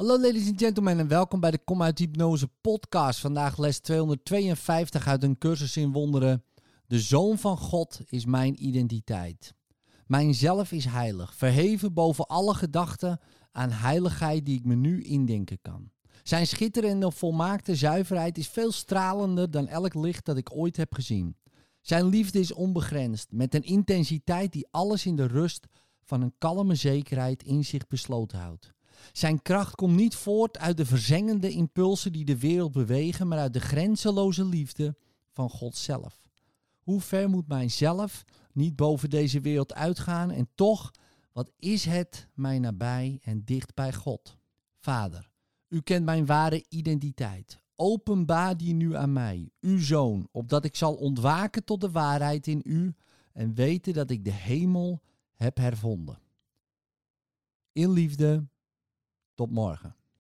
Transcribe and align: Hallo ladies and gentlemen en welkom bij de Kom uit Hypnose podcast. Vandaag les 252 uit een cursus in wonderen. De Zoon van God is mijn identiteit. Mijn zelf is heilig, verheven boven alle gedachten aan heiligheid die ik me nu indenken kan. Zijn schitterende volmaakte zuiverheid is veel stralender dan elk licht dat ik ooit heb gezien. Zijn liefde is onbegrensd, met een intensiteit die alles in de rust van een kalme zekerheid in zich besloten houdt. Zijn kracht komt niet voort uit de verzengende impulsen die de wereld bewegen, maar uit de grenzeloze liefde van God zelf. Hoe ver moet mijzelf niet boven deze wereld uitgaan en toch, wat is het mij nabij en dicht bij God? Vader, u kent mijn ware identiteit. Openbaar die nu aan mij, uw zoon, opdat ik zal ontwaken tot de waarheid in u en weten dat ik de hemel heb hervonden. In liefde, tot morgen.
Hallo 0.00 0.20
ladies 0.20 0.48
and 0.48 0.60
gentlemen 0.60 0.98
en 0.98 1.08
welkom 1.08 1.40
bij 1.40 1.50
de 1.50 1.58
Kom 1.58 1.82
uit 1.82 1.98
Hypnose 1.98 2.48
podcast. 2.60 3.20
Vandaag 3.20 3.58
les 3.58 3.78
252 3.78 5.06
uit 5.06 5.22
een 5.22 5.38
cursus 5.38 5.76
in 5.76 5.92
wonderen. 5.92 6.44
De 6.86 7.00
Zoon 7.00 7.38
van 7.38 7.56
God 7.56 8.00
is 8.06 8.24
mijn 8.24 8.66
identiteit. 8.66 9.54
Mijn 10.06 10.34
zelf 10.34 10.72
is 10.72 10.84
heilig, 10.84 11.34
verheven 11.34 11.92
boven 11.92 12.26
alle 12.26 12.54
gedachten 12.54 13.20
aan 13.52 13.70
heiligheid 13.70 14.46
die 14.46 14.58
ik 14.58 14.64
me 14.64 14.74
nu 14.74 15.02
indenken 15.02 15.58
kan. 15.62 15.90
Zijn 16.22 16.46
schitterende 16.46 17.10
volmaakte 17.10 17.74
zuiverheid 17.74 18.38
is 18.38 18.48
veel 18.48 18.72
stralender 18.72 19.50
dan 19.50 19.66
elk 19.66 19.94
licht 19.94 20.24
dat 20.24 20.36
ik 20.36 20.56
ooit 20.56 20.76
heb 20.76 20.94
gezien. 20.94 21.36
Zijn 21.80 22.06
liefde 22.06 22.38
is 22.38 22.52
onbegrensd, 22.52 23.32
met 23.32 23.54
een 23.54 23.64
intensiteit 23.64 24.52
die 24.52 24.68
alles 24.70 25.06
in 25.06 25.16
de 25.16 25.26
rust 25.26 25.66
van 26.04 26.20
een 26.20 26.34
kalme 26.38 26.74
zekerheid 26.74 27.42
in 27.42 27.64
zich 27.64 27.86
besloten 27.86 28.38
houdt. 28.38 28.72
Zijn 29.12 29.42
kracht 29.42 29.74
komt 29.74 29.96
niet 29.96 30.14
voort 30.14 30.58
uit 30.58 30.76
de 30.76 30.86
verzengende 30.86 31.50
impulsen 31.50 32.12
die 32.12 32.24
de 32.24 32.38
wereld 32.38 32.72
bewegen, 32.72 33.28
maar 33.28 33.38
uit 33.38 33.52
de 33.52 33.60
grenzeloze 33.60 34.44
liefde 34.44 34.96
van 35.32 35.50
God 35.50 35.76
zelf. 35.76 36.20
Hoe 36.80 37.00
ver 37.00 37.28
moet 37.28 37.48
mijzelf 37.48 38.24
niet 38.52 38.76
boven 38.76 39.10
deze 39.10 39.40
wereld 39.40 39.74
uitgaan 39.74 40.30
en 40.30 40.48
toch, 40.54 40.90
wat 41.32 41.50
is 41.58 41.84
het 41.84 42.28
mij 42.34 42.58
nabij 42.58 43.18
en 43.22 43.44
dicht 43.44 43.74
bij 43.74 43.92
God? 43.92 44.36
Vader, 44.78 45.30
u 45.68 45.80
kent 45.80 46.04
mijn 46.04 46.26
ware 46.26 46.64
identiteit. 46.68 47.58
Openbaar 47.76 48.56
die 48.56 48.74
nu 48.74 48.96
aan 48.96 49.12
mij, 49.12 49.50
uw 49.60 49.78
zoon, 49.78 50.28
opdat 50.30 50.64
ik 50.64 50.76
zal 50.76 50.94
ontwaken 50.94 51.64
tot 51.64 51.80
de 51.80 51.90
waarheid 51.90 52.46
in 52.46 52.60
u 52.64 52.94
en 53.32 53.54
weten 53.54 53.92
dat 53.92 54.10
ik 54.10 54.24
de 54.24 54.32
hemel 54.32 55.02
heb 55.34 55.56
hervonden. 55.56 56.18
In 57.72 57.90
liefde, 57.90 58.46
tot 59.40 59.50
morgen. 59.50 59.94